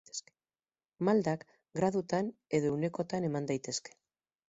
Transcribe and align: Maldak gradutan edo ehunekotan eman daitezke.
Maldak 1.09 1.45
gradutan 1.81 2.35
edo 2.61 2.73
ehunekotan 2.75 3.33
eman 3.33 3.51
daitezke. 3.55 3.99